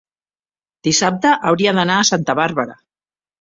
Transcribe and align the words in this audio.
dissabte 0.87 1.33
hauria 1.51 1.75
d'anar 1.81 1.99
a 1.99 2.07
Santa 2.11 2.37
Bàrbara. 2.41 2.79